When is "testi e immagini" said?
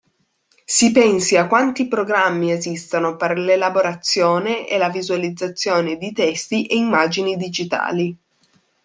6.11-7.35